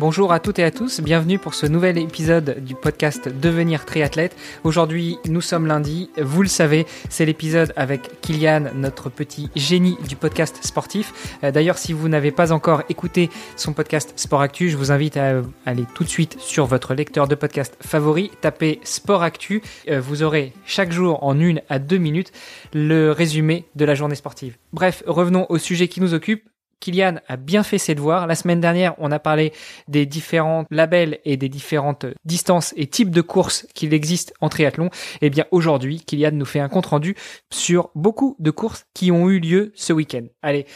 Bonjour 0.00 0.32
à 0.32 0.40
toutes 0.40 0.58
et 0.58 0.64
à 0.64 0.70
tous, 0.70 1.02
bienvenue 1.02 1.38
pour 1.38 1.52
ce 1.52 1.66
nouvel 1.66 1.98
épisode 1.98 2.64
du 2.64 2.74
podcast 2.74 3.28
Devenir 3.28 3.84
triathlète. 3.84 4.34
Aujourd'hui, 4.64 5.18
nous 5.28 5.42
sommes 5.42 5.66
lundi, 5.66 6.08
vous 6.16 6.40
le 6.40 6.48
savez, 6.48 6.86
c'est 7.10 7.26
l'épisode 7.26 7.74
avec 7.76 8.18
Kylian, 8.22 8.70
notre 8.74 9.10
petit 9.10 9.50
génie 9.54 9.98
du 10.08 10.16
podcast 10.16 10.64
sportif. 10.64 11.36
Euh, 11.44 11.50
d'ailleurs, 11.50 11.76
si 11.76 11.92
vous 11.92 12.08
n'avez 12.08 12.30
pas 12.30 12.50
encore 12.50 12.82
écouté 12.88 13.28
son 13.56 13.74
podcast 13.74 14.14
Sport 14.16 14.40
Actu, 14.40 14.70
je 14.70 14.78
vous 14.78 14.90
invite 14.90 15.18
à 15.18 15.42
aller 15.66 15.84
tout 15.94 16.04
de 16.04 16.08
suite 16.08 16.40
sur 16.40 16.64
votre 16.64 16.94
lecteur 16.94 17.28
de 17.28 17.34
podcast 17.34 17.76
favori, 17.82 18.30
tapez 18.40 18.80
Sport 18.84 19.22
Actu. 19.22 19.60
Euh, 19.90 20.00
vous 20.00 20.22
aurez 20.22 20.54
chaque 20.64 20.92
jour 20.92 21.22
en 21.22 21.38
une 21.38 21.60
à 21.68 21.78
deux 21.78 21.98
minutes 21.98 22.32
le 22.72 23.12
résumé 23.12 23.66
de 23.76 23.84
la 23.84 23.94
journée 23.94 24.14
sportive. 24.14 24.56
Bref, 24.72 25.02
revenons 25.06 25.44
au 25.50 25.58
sujet 25.58 25.88
qui 25.88 26.00
nous 26.00 26.14
occupe. 26.14 26.49
Kylian 26.80 27.16
a 27.28 27.36
bien 27.36 27.62
fait 27.62 27.78
ses 27.78 27.94
devoirs. 27.94 28.26
La 28.26 28.34
semaine 28.34 28.60
dernière, 28.60 28.94
on 28.98 29.12
a 29.12 29.18
parlé 29.18 29.52
des 29.88 30.06
différents 30.06 30.64
labels 30.70 31.20
et 31.24 31.36
des 31.36 31.48
différentes 31.48 32.06
distances 32.24 32.72
et 32.76 32.86
types 32.86 33.10
de 33.10 33.20
courses 33.20 33.66
qu'il 33.74 33.94
existe 33.94 34.32
en 34.40 34.48
triathlon. 34.48 34.86
Et 34.86 35.26
eh 35.26 35.30
bien 35.30 35.44
aujourd'hui, 35.50 36.00
Kylian 36.04 36.32
nous 36.32 36.44
fait 36.44 36.60
un 36.60 36.68
compte 36.68 36.86
rendu 36.86 37.14
sur 37.50 37.90
beaucoup 37.94 38.36
de 38.38 38.50
courses 38.50 38.84
qui 38.94 39.12
ont 39.12 39.28
eu 39.28 39.38
lieu 39.38 39.72
ce 39.74 39.92
week-end. 39.92 40.24
Allez, 40.42 40.66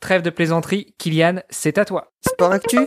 trêve 0.00 0.22
de 0.22 0.30
plaisanterie, 0.30 0.94
Kylian, 0.98 1.40
c'est 1.50 1.78
à 1.78 1.84
toi. 1.84 2.12
Sport 2.26 2.52
Actu, 2.52 2.78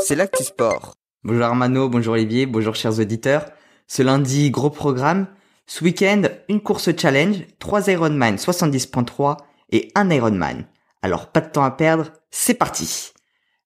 c'est 0.00 0.16
l'actu 0.16 0.44
sport. 0.44 0.94
Bonjour 1.24 1.44
Armano, 1.44 1.88
bonjour 1.88 2.14
Olivier, 2.14 2.46
bonjour 2.46 2.74
chers 2.74 2.98
auditeurs. 2.98 3.46
Ce 3.88 4.02
lundi, 4.02 4.50
gros 4.50 4.70
programme. 4.70 5.26
Ce 5.66 5.82
week-end, 5.82 6.22
une 6.48 6.60
course 6.60 6.90
challenge, 6.96 7.38
3 7.58 7.88
Ironman 7.88 8.36
70.3 8.36 9.36
et 9.70 9.90
un 9.94 10.10
Ironman. 10.10 10.66
Alors 11.02 11.30
pas 11.30 11.40
de 11.40 11.50
temps 11.50 11.64
à 11.64 11.70
perdre, 11.70 12.12
c'est 12.30 12.54
parti. 12.54 13.12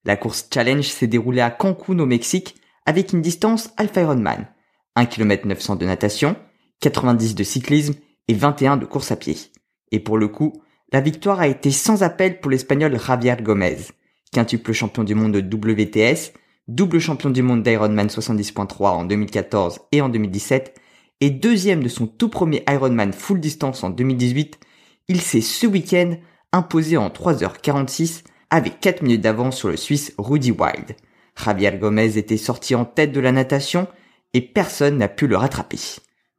La 0.05 0.17
course 0.17 0.49
challenge 0.53 0.89
s'est 0.89 1.07
déroulée 1.07 1.41
à 1.41 1.51
Cancun 1.51 1.99
au 1.99 2.07
Mexique 2.07 2.57
avec 2.87 3.13
une 3.13 3.23
distance 3.23 3.71
Alpha 3.77 4.01
Ironman, 4.01 4.49
1 4.97 5.07
km 5.07 5.47
900 5.47 5.77
de 5.77 5.87
natation, 5.87 6.37
90 6.81 7.35
de 7.35 7.45
cyclisme 7.45 7.95
et 8.29 8.35
21 8.35 8.77
de 8.77 8.87
course 8.87 9.13
à 9.13 9.17
pied. 9.17 9.37
Et 9.93 10.01
pour 10.01 10.19
le 10.19 10.29
coup, 10.29 10.63
la 10.93 11.01
victoire 11.01 11.41
a 11.41 11.49
été 11.49 11.71
sans 11.71 12.03
appel 12.03 12.41
pour 12.41 12.51
l'espagnol 12.51 12.99
Javier 12.99 13.37
Gomez, 13.41 13.77
quintuple 14.33 14.73
champion 14.73 15.05
du 15.05 15.15
monde 15.15 15.33
de 15.33 15.57
WTS, 15.57 16.33
double 16.69 16.99
champion 16.99 17.31
du 17.31 17.43
monde 17.43 17.63
d'Ironman 17.63 18.07
70.3 18.07 18.89
en 18.89 19.05
2014 19.05 19.81
et 19.93 20.01
en 20.01 20.09
2017, 20.09 20.75
et 21.21 21.31
deuxième 21.31 21.83
de 21.83 21.89
son 21.89 22.07
tout 22.07 22.29
premier 22.29 22.65
Ironman 22.69 23.13
full 23.13 23.41
distance 23.41 23.85
en 23.85 23.91
2018, 23.91 24.59
il 25.09 25.21
s'est 25.21 25.43
ce 25.43 25.67
week-end 25.67 26.17
imposé 26.53 26.97
en 26.97 27.09
3h46 27.09 28.23
avec 28.51 28.81
4 28.81 29.03
minutes 29.03 29.21
d'avance 29.21 29.57
sur 29.57 29.69
le 29.69 29.77
Suisse 29.77 30.13
Rudy 30.19 30.51
Wild. 30.51 30.97
Javier 31.43 31.79
Gomez 31.79 32.19
était 32.19 32.37
sorti 32.37 32.75
en 32.75 32.85
tête 32.85 33.13
de 33.13 33.21
la 33.21 33.33
natation 33.33 33.87
et 34.35 34.41
personne 34.41 34.99
n'a 34.99 35.09
pu 35.09 35.27
le 35.27 35.37
rattraper. 35.37 35.79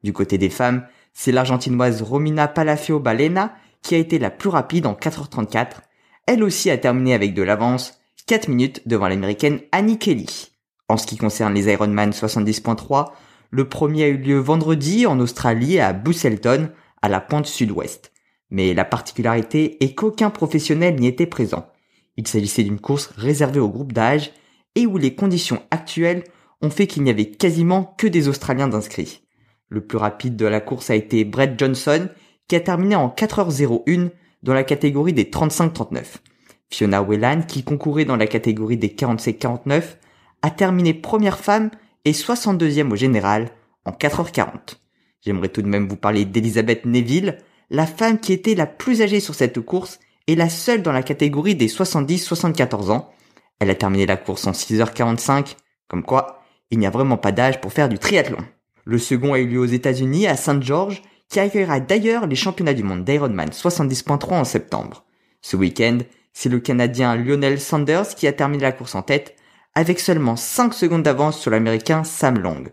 Du 0.03 0.13
côté 0.13 0.37
des 0.37 0.49
femmes, 0.49 0.85
c'est 1.13 1.31
l'argentinoise 1.31 2.01
Romina 2.01 2.47
Palacio 2.47 2.99
Balena 2.99 3.55
qui 3.81 3.95
a 3.95 3.97
été 3.97 4.19
la 4.19 4.29
plus 4.29 4.49
rapide 4.49 4.85
en 4.85 4.93
4h34. 4.93 5.77
Elle 6.27 6.43
aussi 6.43 6.69
a 6.69 6.77
terminé 6.77 7.13
avec 7.13 7.33
de 7.33 7.41
l'avance, 7.41 7.99
4 8.27 8.47
minutes 8.47 8.81
devant 8.85 9.07
l'américaine 9.07 9.59
Annie 9.71 9.97
Kelly. 9.97 10.51
En 10.87 10.97
ce 10.97 11.07
qui 11.07 11.17
concerne 11.17 11.53
les 11.53 11.71
Ironman 11.71 12.11
70.3, 12.11 13.07
le 13.49 13.67
premier 13.67 14.03
a 14.03 14.07
eu 14.07 14.17
lieu 14.17 14.37
vendredi 14.37 15.05
en 15.05 15.19
Australie 15.19 15.79
à 15.79 15.93
Busselton, 15.93 16.69
à 17.01 17.09
la 17.09 17.19
pointe 17.19 17.47
sud-ouest. 17.47 18.10
Mais 18.51 18.73
la 18.73 18.85
particularité 18.85 19.83
est 19.83 19.95
qu'aucun 19.95 20.29
professionnel 20.29 20.95
n'y 20.95 21.07
était 21.07 21.25
présent. 21.25 21.67
Il 22.17 22.27
s'agissait 22.27 22.63
d'une 22.63 22.79
course 22.79 23.11
réservée 23.15 23.59
au 23.59 23.69
groupe 23.69 23.93
d'âge 23.93 24.31
et 24.75 24.85
où 24.85 24.97
les 24.97 25.15
conditions 25.15 25.63
actuelles 25.71 26.23
ont 26.61 26.69
fait 26.69 26.87
qu'il 26.87 27.03
n'y 27.03 27.09
avait 27.09 27.31
quasiment 27.31 27.95
que 27.97 28.07
des 28.07 28.27
Australiens 28.27 28.67
d'inscrits. 28.67 29.21
Le 29.69 29.81
plus 29.81 29.97
rapide 29.97 30.35
de 30.35 30.45
la 30.45 30.59
course 30.59 30.89
a 30.89 30.95
été 30.95 31.23
Brett 31.23 31.57
Johnson 31.57 32.09
qui 32.47 32.55
a 32.55 32.59
terminé 32.59 32.95
en 32.95 33.07
4h01 33.07 34.09
dans 34.43 34.53
la 34.53 34.63
catégorie 34.63 35.13
des 35.13 35.23
35-39. 35.23 36.17
Fiona 36.69 37.01
Whelan 37.01 37.43
qui 37.43 37.63
concourait 37.63 38.05
dans 38.05 38.17
la 38.17 38.27
catégorie 38.27 38.77
des 38.77 38.89
47-49 38.89 39.83
a 40.41 40.49
terminé 40.49 40.93
première 40.93 41.39
femme 41.39 41.71
et 42.05 42.11
62e 42.11 42.91
au 42.91 42.95
général 42.95 43.49
en 43.85 43.91
4h40. 43.91 44.77
J'aimerais 45.21 45.49
tout 45.49 45.61
de 45.61 45.67
même 45.67 45.87
vous 45.87 45.97
parler 45.97 46.25
d'Elizabeth 46.25 46.85
Neville, 46.85 47.37
la 47.71 47.85
femme 47.85 48.19
qui 48.19 48.33
était 48.33 48.53
la 48.53 48.67
plus 48.67 49.01
âgée 49.01 49.21
sur 49.21 49.33
cette 49.33 49.61
course 49.61 49.99
est 50.27 50.35
la 50.35 50.49
seule 50.49 50.81
dans 50.81 50.91
la 50.91 51.03
catégorie 51.03 51.55
des 51.55 51.69
70-74 51.69 52.91
ans. 52.91 53.09
Elle 53.59 53.69
a 53.69 53.75
terminé 53.75 54.05
la 54.05 54.17
course 54.17 54.45
en 54.45 54.51
6h45, 54.51 55.55
comme 55.87 56.03
quoi 56.03 56.43
il 56.69 56.79
n'y 56.79 56.85
a 56.85 56.89
vraiment 56.89 57.17
pas 57.17 57.31
d'âge 57.31 57.61
pour 57.61 57.71
faire 57.71 57.87
du 57.87 57.97
triathlon. 57.97 58.39
Le 58.83 58.97
second 58.97 59.33
a 59.33 59.39
eu 59.39 59.47
lieu 59.47 59.59
aux 59.59 59.65
États-Unis 59.65 60.27
à 60.27 60.35
Saint 60.35 60.59
George, 60.59 61.01
qui 61.29 61.39
accueillera 61.39 61.79
d'ailleurs 61.79 62.27
les 62.27 62.35
championnats 62.35 62.73
du 62.73 62.83
monde 62.83 63.05
d'Ironman 63.05 63.49
70.3 63.49 64.33
en 64.33 64.43
septembre. 64.43 65.05
Ce 65.41 65.55
week-end, 65.55 65.99
c'est 66.33 66.49
le 66.49 66.59
Canadien 66.59 67.15
Lionel 67.15 67.59
Sanders 67.59 68.15
qui 68.15 68.27
a 68.27 68.33
terminé 68.33 68.63
la 68.63 68.73
course 68.73 68.95
en 68.95 69.01
tête, 69.01 69.37
avec 69.75 70.01
seulement 70.01 70.35
5 70.35 70.73
secondes 70.73 71.03
d'avance 71.03 71.39
sur 71.39 71.51
l'Américain 71.51 72.03
Sam 72.03 72.37
Long. 72.37 72.65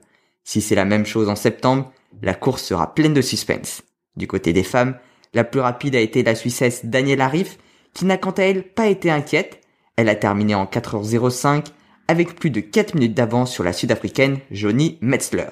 Si 0.43 0.61
c'est 0.61 0.75
la 0.75 0.85
même 0.85 1.07
chose 1.07 1.29
en 1.29 1.37
septembre, 1.37 1.93
la 2.21 2.35
course 2.35 2.65
sera 2.65 2.95
pleine 2.95 3.15
de 3.15 3.23
suspense. 3.23 3.83
Du 4.19 4.27
côté 4.27 4.53
des 4.53 4.65
femmes, 4.65 4.97
la 5.33 5.45
plus 5.45 5.61
rapide 5.61 5.95
a 5.95 6.01
été 6.01 6.25
la 6.25 6.35
Suissesse 6.35 6.85
Daniela 6.85 7.29
Riff, 7.29 7.57
qui 7.95 8.05
n'a 8.05 8.19
quant 8.19 8.33
à 8.33 8.43
elle 8.43 8.65
pas 8.65 8.89
été 8.89 9.11
inquiète. 9.11 9.61
Elle 9.97 10.09
a 10.09 10.17
terminé 10.17 10.57
en 10.57 10.65
4h05 10.65 11.67
avec 12.09 12.35
plus 12.35 12.51
de 12.51 12.61
4 12.61 12.95
minutes 12.95 13.15
d'avance 13.15 13.53
sur 13.53 13.63
la 13.63 13.73
Sud-Africaine 13.73 14.39
Johnny 14.51 14.99
Metzler. 15.03 15.51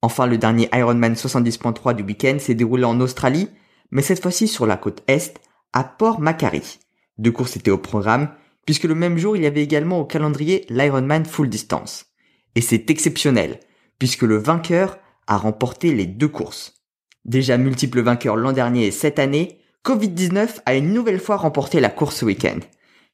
Enfin, 0.00 0.26
le 0.26 0.38
dernier 0.38 0.68
Ironman 0.72 1.14
70.3 1.14 1.94
du 1.94 2.04
week-end 2.04 2.36
s'est 2.38 2.54
déroulé 2.54 2.84
en 2.84 3.00
Australie, 3.00 3.48
mais 3.90 4.02
cette 4.02 4.22
fois-ci 4.22 4.46
sur 4.46 4.66
la 4.66 4.76
côte 4.76 5.02
Est, 5.08 5.40
à 5.72 5.82
Port 5.82 6.20
Macquarie. 6.20 6.78
Deux 7.18 7.32
courses 7.32 7.56
étaient 7.56 7.72
au 7.72 7.78
programme, 7.78 8.28
puisque 8.64 8.84
le 8.84 8.94
même 8.94 9.18
jour 9.18 9.36
il 9.36 9.42
y 9.42 9.46
avait 9.46 9.62
également 9.62 9.98
au 9.98 10.04
calendrier 10.04 10.66
l'Ironman 10.68 11.24
Full 11.24 11.48
Distance. 11.48 12.06
Et 12.54 12.60
c'est 12.60 12.90
exceptionnel, 12.90 13.58
puisque 13.98 14.22
le 14.22 14.36
vainqueur 14.36 14.98
a 15.26 15.36
remporté 15.36 15.92
les 15.92 16.06
deux 16.06 16.28
courses. 16.28 16.83
Déjà 17.24 17.56
multiple 17.56 18.00
vainqueur 18.00 18.36
l'an 18.36 18.52
dernier 18.52 18.86
et 18.86 18.90
cette 18.90 19.18
année, 19.18 19.58
Covid-19 19.84 20.60
a 20.66 20.74
une 20.74 20.92
nouvelle 20.92 21.20
fois 21.20 21.36
remporté 21.36 21.80
la 21.80 21.90
course 21.90 22.22
week-end. 22.22 22.58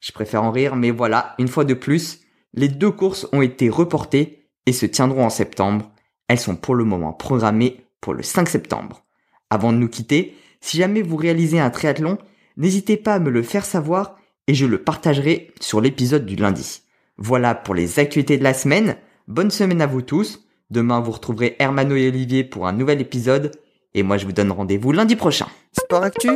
Je 0.00 0.12
préfère 0.12 0.42
en 0.42 0.50
rire, 0.50 0.76
mais 0.76 0.90
voilà, 0.90 1.34
une 1.38 1.48
fois 1.48 1.64
de 1.64 1.74
plus, 1.74 2.20
les 2.54 2.68
deux 2.68 2.90
courses 2.90 3.28
ont 3.32 3.42
été 3.42 3.68
reportées 3.68 4.48
et 4.66 4.72
se 4.72 4.86
tiendront 4.86 5.24
en 5.24 5.30
septembre. 5.30 5.90
Elles 6.28 6.40
sont 6.40 6.56
pour 6.56 6.74
le 6.74 6.84
moment 6.84 7.12
programmées 7.12 7.84
pour 8.00 8.14
le 8.14 8.22
5 8.22 8.48
septembre. 8.48 9.04
Avant 9.50 9.72
de 9.72 9.78
nous 9.78 9.88
quitter, 9.88 10.36
si 10.60 10.76
jamais 10.78 11.02
vous 11.02 11.16
réalisez 11.16 11.60
un 11.60 11.70
triathlon, 11.70 12.18
n'hésitez 12.56 12.96
pas 12.96 13.14
à 13.14 13.18
me 13.18 13.30
le 13.30 13.42
faire 13.42 13.64
savoir 13.64 14.16
et 14.46 14.54
je 14.54 14.66
le 14.66 14.82
partagerai 14.82 15.52
sur 15.60 15.80
l'épisode 15.80 16.26
du 16.26 16.36
lundi. 16.36 16.82
Voilà 17.18 17.54
pour 17.54 17.74
les 17.74 17.98
actualités 17.98 18.38
de 18.38 18.44
la 18.44 18.54
semaine. 18.54 18.96
Bonne 19.28 19.50
semaine 19.50 19.82
à 19.82 19.86
vous 19.86 20.02
tous. 20.02 20.46
Demain, 20.70 21.00
vous 21.00 21.12
retrouverez 21.12 21.56
Hermano 21.58 21.96
et 21.96 22.08
Olivier 22.08 22.44
pour 22.44 22.66
un 22.66 22.72
nouvel 22.72 23.00
épisode. 23.00 23.52
Et 23.94 24.02
moi, 24.02 24.16
je 24.16 24.26
vous 24.26 24.32
donne 24.32 24.52
rendez-vous 24.52 24.92
lundi 24.92 25.16
prochain. 25.16 25.46
Sport 25.72 26.04
Actu, 26.04 26.30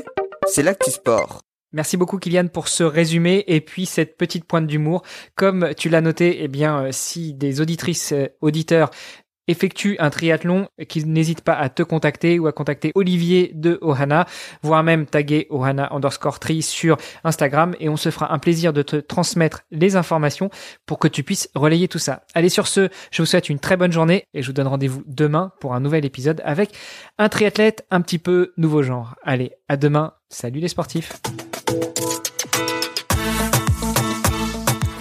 c'est 0.47 0.63
l'actu 0.63 0.91
sport. 0.91 1.41
Merci 1.75 1.97
beaucoup 1.97 2.19
Kylian 2.19 2.47
pour 2.47 2.69
ce 2.69 2.85
résumé 2.85 3.43
et 3.49 3.61
puis 3.61 3.85
cette 3.85 4.17
petite 4.17 4.45
pointe 4.45 4.69
d'humour. 4.69 5.03
Comme 5.35 5.71
tu 5.77 5.89
l'as 5.89 6.01
noté, 6.01 6.45
eh 6.45 6.47
bien, 6.47 6.85
euh, 6.85 6.89
si 6.93 7.35
des 7.35 7.61
auditrices, 7.61 8.13
euh, 8.13 8.29
auditeurs 8.41 8.91
effectue 9.49 9.97
un 9.99 10.11
triathlon, 10.11 10.69
qu'il 10.89 11.11
n'hésite 11.13 11.43
pas 11.43 11.55
à 11.55 11.69
te 11.69 11.83
contacter 11.83 12.39
ou 12.39 12.47
à 12.47 12.53
contacter 12.53 12.93
Olivier 12.95 13.53
de 13.55 13.79
Ohana, 13.83 14.27
voire 14.63 14.83
même 14.83 15.07
taguer 15.07 15.47
Ohana 15.51 15.93
underscore 15.93 16.39
tri 16.39 16.63
sur 16.63 16.97
Instagram 17.25 17.75
et 17.81 17.89
on 17.89 17.97
se 17.97 18.11
fera 18.11 18.33
un 18.33 18.39
plaisir 18.39 18.73
de 18.73 18.83
te 18.83 18.97
transmettre 18.97 19.63
les 19.71 19.97
informations 19.97 20.51
pour 20.87 20.99
que 20.99 21.09
tu 21.09 21.23
puisses 21.23 21.49
relayer 21.55 21.89
tout 21.89 21.99
ça. 21.99 22.23
Allez 22.35 22.49
sur 22.49 22.67
ce, 22.67 22.89
je 23.11 23.23
vous 23.23 23.27
souhaite 23.27 23.49
une 23.49 23.59
très 23.59 23.77
bonne 23.77 23.93
journée 23.93 24.27
et 24.35 24.43
je 24.43 24.47
vous 24.47 24.53
donne 24.53 24.69
rendez-vous 24.69 25.03
demain 25.07 25.53
pour 25.61 25.75
un 25.75 25.81
nouvel 25.81 26.05
épisode 26.05 26.41
avec 26.45 26.71
un 27.19 27.29
triathlète 27.29 27.87
un 27.91 28.01
petit 28.01 28.19
peu 28.19 28.53
nouveau 28.57 28.83
genre. 28.83 29.15
Allez, 29.23 29.53
à 29.69 29.77
demain. 29.77 30.15
Salut 30.29 30.61
les 30.61 30.69
sportifs. 30.69 31.13